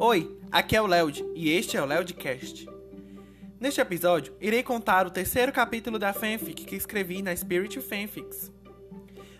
[0.00, 2.70] Oi, aqui é o Leod e este é o Leodcast.
[3.58, 8.52] Neste episódio, irei contar o terceiro capítulo da fanfic que escrevi na Spirit Fanfics.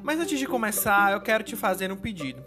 [0.00, 2.40] Mas antes de começar, eu quero te fazer um pedido.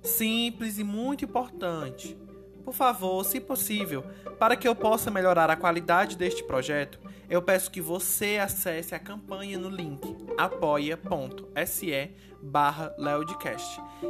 [0.00, 2.16] Simples e muito importante.
[2.64, 4.06] Por favor, se possível,
[4.38, 8.98] para que eu possa melhorar a qualidade deste projeto, eu peço que você acesse a
[8.98, 12.96] campanha no link apoia.se barra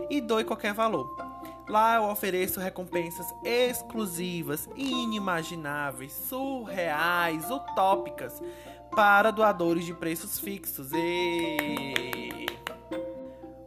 [0.08, 1.29] e doe qualquer valor.
[1.70, 8.43] Lá eu ofereço recompensas exclusivas, inimagináveis, surreais, utópicas
[8.90, 10.90] para doadores de preços fixos.
[10.93, 12.46] E...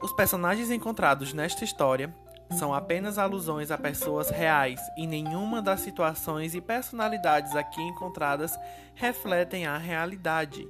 [0.01, 2.13] Os personagens encontrados nesta história
[2.51, 8.53] são apenas alusões a pessoas reais e nenhuma das situações e personalidades aqui encontradas
[8.95, 10.67] refletem a realidade.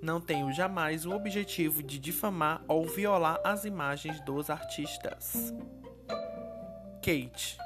[0.00, 5.52] Não tenho jamais o objetivo de difamar ou violar as imagens dos artistas.
[7.06, 7.56] Kate,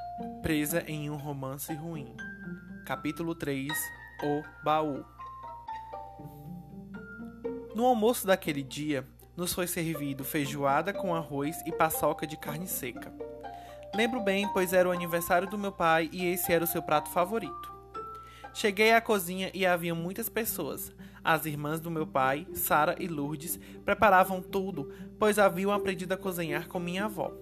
[0.43, 2.15] presa em um romance ruim.
[2.85, 3.73] Capítulo 3
[4.23, 5.03] O Baú.
[7.73, 9.03] No almoço daquele dia,
[9.35, 13.11] nos foi servido feijoada com arroz e paçoca de carne seca.
[13.95, 17.09] Lembro bem, pois era o aniversário do meu pai e esse era o seu prato
[17.09, 17.73] favorito.
[18.53, 20.93] Cheguei à cozinha e havia muitas pessoas.
[21.23, 26.67] As irmãs do meu pai, Sara e Lourdes, preparavam tudo, pois haviam aprendido a cozinhar
[26.67, 27.33] com minha avó.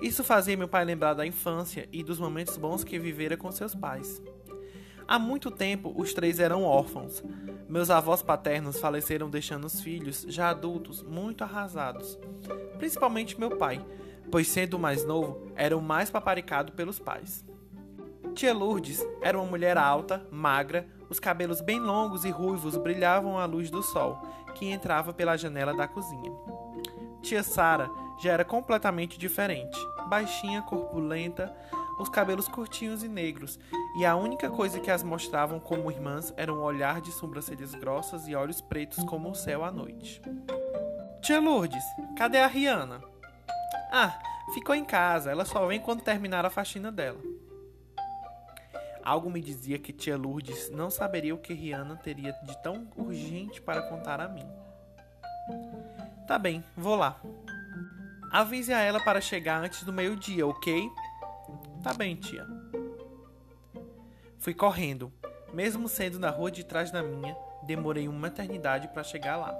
[0.00, 3.74] Isso fazia meu pai lembrar da infância e dos momentos bons que vivera com seus
[3.74, 4.22] pais.
[5.08, 7.22] Há muito tempo, os três eram órfãos.
[7.68, 12.18] Meus avós paternos faleceram deixando os filhos, já adultos, muito arrasados.
[12.76, 13.84] Principalmente meu pai,
[14.30, 17.44] pois sendo o mais novo, era o mais paparicado pelos pais.
[18.34, 23.46] Tia Lourdes era uma mulher alta, magra, os cabelos bem longos e ruivos brilhavam à
[23.46, 24.20] luz do sol,
[24.54, 26.32] que entrava pela janela da cozinha.
[27.22, 27.88] Tia Sara
[28.18, 29.78] já era completamente diferente.
[30.08, 31.54] Baixinha, corpulenta,
[31.98, 33.58] os cabelos curtinhos e negros,
[33.98, 38.28] e a única coisa que as mostravam como irmãs era um olhar de sobrancelhas grossas
[38.28, 40.20] e olhos pretos como o céu à noite.
[41.22, 41.84] Tia Lourdes,
[42.16, 43.00] cadê a Rihanna?
[43.90, 44.18] Ah,
[44.54, 47.20] ficou em casa, ela só vem quando terminar a faxina dela.
[49.02, 53.62] Algo me dizia que tia Lourdes não saberia o que Rihanna teria de tão urgente
[53.62, 54.46] para contar a mim.
[56.26, 57.20] Tá bem, vou lá.
[58.30, 60.88] Avise a ela para chegar antes do meio-dia, ok?
[61.82, 62.46] Tá bem, tia.
[64.38, 65.12] Fui correndo.
[65.52, 69.54] Mesmo sendo na rua de trás da minha, demorei uma eternidade para chegar lá.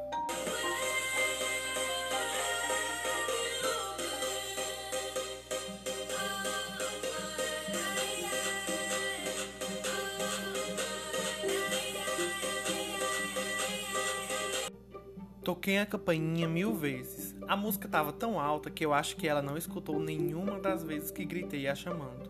[15.47, 17.33] Toquei a campainha mil vezes.
[17.47, 21.13] A música estava tão alta que eu acho que ela não escutou nenhuma das vezes
[21.13, 22.29] que gritei a chamando.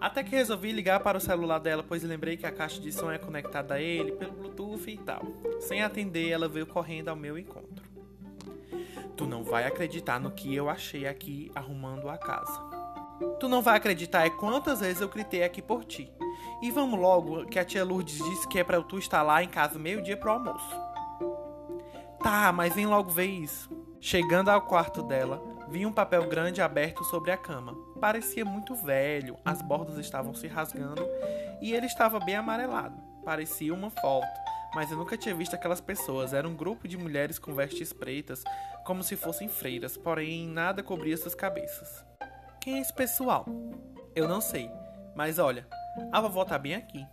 [0.00, 3.10] Até que resolvi ligar para o celular dela, pois lembrei que a caixa de som
[3.10, 5.20] é conectada a ele pelo Bluetooth e tal.
[5.60, 7.84] Sem atender, ela veio correndo ao meu encontro.
[9.14, 12.62] Tu não vai acreditar no que eu achei aqui arrumando a casa.
[13.38, 16.10] Tu não vai acreditar é quantas vezes eu gritei aqui por ti.
[16.62, 19.48] E vamos logo, que a tia Lourdes disse que é para tu estar lá em
[19.50, 20.89] casa meio-dia pro almoço.
[22.22, 23.70] Tá, mas vem logo ver isso.
[23.98, 27.74] Chegando ao quarto dela, vi um papel grande aberto sobre a cama.
[27.98, 31.02] Parecia muito velho, as bordas estavam se rasgando
[31.62, 33.00] e ele estava bem amarelado.
[33.24, 34.26] Parecia uma foto,
[34.74, 36.34] mas eu nunca tinha visto aquelas pessoas.
[36.34, 38.44] Era um grupo de mulheres com vestes pretas,
[38.84, 42.04] como se fossem freiras, porém nada cobria suas cabeças.
[42.60, 43.46] Quem é esse pessoal?
[44.14, 44.70] Eu não sei,
[45.14, 45.66] mas olha,
[46.12, 47.06] a vovó tá bem aqui.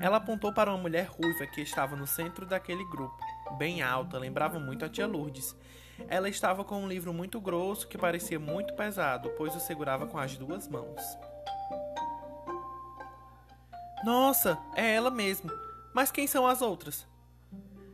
[0.00, 3.16] Ela apontou para uma mulher ruiva que estava no centro daquele grupo
[3.56, 5.56] bem alta, lembrava muito a tia Lourdes.
[6.08, 10.18] Ela estava com um livro muito grosso que parecia muito pesado, pois o segurava com
[10.18, 11.00] as duas mãos.
[14.04, 15.50] Nossa, é ela mesmo.
[15.94, 17.06] Mas quem são as outras?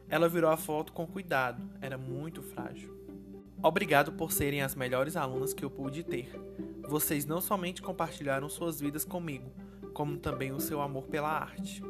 [0.09, 3.01] Ela virou a foto com cuidado, era muito frágil.
[3.63, 6.29] Obrigado por serem as melhores alunas que eu pude ter.
[6.89, 9.53] Vocês não somente compartilharam suas vidas comigo,
[9.95, 11.81] como também o seu amor pela arte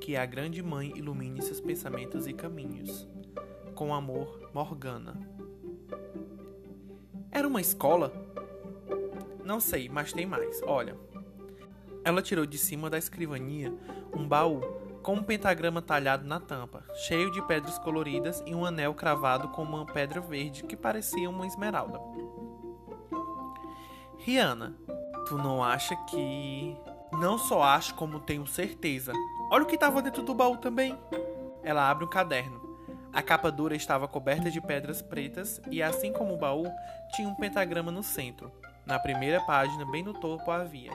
[0.00, 3.06] que a grande mãe ilumine seus pensamentos e caminhos.
[3.74, 5.14] Com amor, Morgana.
[7.30, 8.12] Era uma escola?
[9.44, 10.62] Não sei, mas tem mais.
[10.62, 10.96] Olha.
[12.04, 13.72] Ela tirou de cima da escrivania
[14.14, 14.60] um baú
[15.02, 19.62] com um pentagrama talhado na tampa, cheio de pedras coloridas e um anel cravado com
[19.62, 21.98] uma pedra verde que parecia uma esmeralda.
[24.18, 24.76] Rihanna,
[25.26, 26.76] tu não acha que.
[27.12, 29.12] Não só acho, como tenho certeza.
[29.50, 30.98] Olha o que estava dentro do baú também.
[31.62, 32.60] Ela abre um caderno.
[33.12, 36.66] A capa dura estava coberta de pedras pretas e, assim como o baú,
[37.14, 38.52] tinha um pentagrama no centro.
[38.84, 40.92] Na primeira página, bem no topo, havia: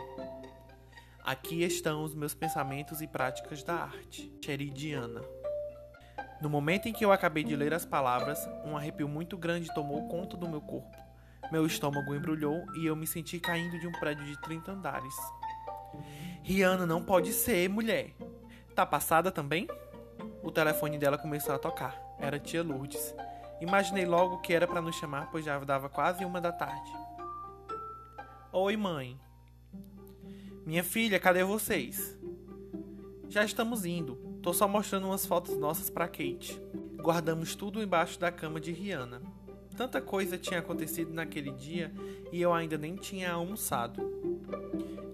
[1.23, 4.31] Aqui estão os meus pensamentos e práticas da arte.
[4.43, 5.21] Cheridiana.
[6.39, 10.07] No momento em que eu acabei de ler as palavras, um arrepio muito grande tomou
[10.07, 10.95] conta do meu corpo.
[11.51, 15.15] Meu estômago embrulhou e eu me senti caindo de um prédio de 30 andares.
[16.43, 18.13] Rihanna não pode ser, mulher.
[18.75, 19.67] Tá passada também?
[20.41, 21.95] O telefone dela começou a tocar.
[22.17, 23.13] Era tia Lourdes.
[23.61, 26.91] Imaginei logo que era para nos chamar, pois já dava quase uma da tarde.
[28.51, 29.19] Oi, mãe.
[30.65, 32.17] Minha filha, cadê vocês?
[33.29, 34.15] Já estamos indo.
[34.41, 36.59] Tô só mostrando umas fotos nossas para Kate.
[36.97, 39.21] Guardamos tudo embaixo da cama de Rihanna.
[39.77, 41.93] Tanta coisa tinha acontecido naquele dia
[42.31, 44.01] e eu ainda nem tinha almoçado.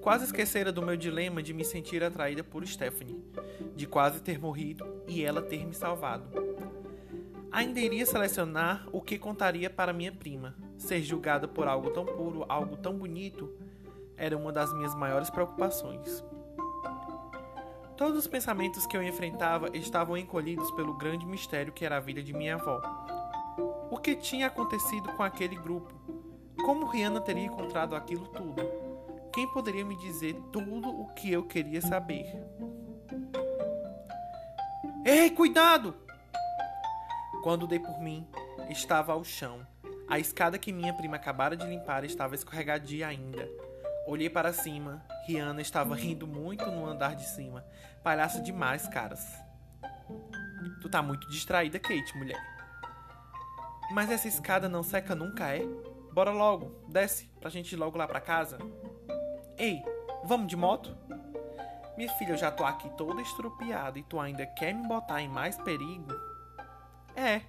[0.01, 3.21] Quase esquecera do meu dilema de me sentir atraída por Stephanie,
[3.75, 6.29] de quase ter morrido e ela ter me salvado.
[7.51, 10.55] Ainda iria selecionar o que contaria para minha prima.
[10.77, 13.51] Ser julgada por algo tão puro, algo tão bonito,
[14.15, 16.23] era uma das minhas maiores preocupações.
[17.97, 22.23] Todos os pensamentos que eu enfrentava estavam encolhidos pelo grande mistério que era a vida
[22.23, 22.81] de minha avó.
[23.91, 25.93] O que tinha acontecido com aquele grupo?
[26.63, 28.78] Como Rihanna teria encontrado aquilo tudo?
[29.33, 32.25] Quem poderia me dizer tudo o que eu queria saber?
[35.05, 35.95] Ei, cuidado!
[37.43, 38.27] Quando dei por mim,
[38.69, 39.65] estava ao chão.
[40.09, 43.47] A escada que minha prima acabara de limpar estava escorregadia ainda.
[44.07, 45.05] Olhei para cima.
[45.25, 47.63] Rihanna estava rindo muito no andar de cima.
[48.03, 49.23] Palhaça demais, caras.
[50.81, 52.41] Tu tá muito distraída, Kate, mulher.
[53.91, 55.61] Mas essa escada não seca nunca, é?
[56.11, 58.57] Bora logo, desce pra gente ir logo lá pra casa.
[59.59, 59.83] Ei,
[60.23, 60.95] vamos de moto?
[61.97, 65.27] Minha filha, eu já tô aqui toda estrupiada e tu ainda quer me botar em
[65.27, 66.13] mais perigo?
[67.13, 67.41] É,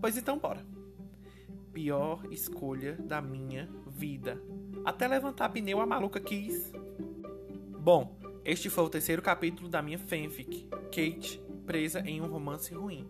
[0.00, 0.64] pois então bora.
[1.70, 4.40] Pior escolha da minha vida.
[4.86, 6.72] Até levantar pneu a maluca quis.
[7.78, 13.06] Bom, este foi o terceiro capítulo da minha fanfic, Kate, presa em um romance ruim.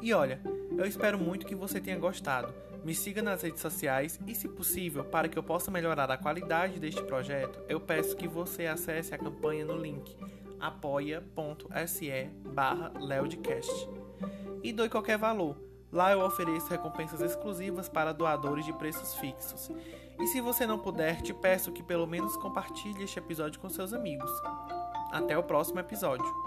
[0.00, 0.40] E olha,
[0.78, 2.54] eu espero muito que você tenha gostado.
[2.86, 6.78] Me siga nas redes sociais e, se possível, para que eu possa melhorar a qualidade
[6.78, 10.16] deste projeto, eu peço que você acesse a campanha no link
[10.60, 12.92] apoia.se barra
[14.62, 15.60] e doe qualquer valor.
[15.92, 19.68] Lá eu ofereço recompensas exclusivas para doadores de preços fixos.
[20.20, 23.92] E se você não puder, te peço que pelo menos compartilhe este episódio com seus
[23.92, 24.30] amigos.
[25.10, 26.45] Até o próximo episódio.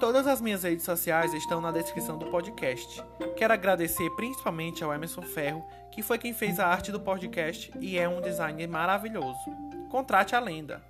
[0.00, 3.02] Todas as minhas redes sociais estão na descrição do podcast.
[3.36, 7.98] Quero agradecer principalmente ao Emerson Ferro, que foi quem fez a arte do podcast e
[7.98, 9.50] é um designer maravilhoso.
[9.90, 10.80] Contrate a lenda.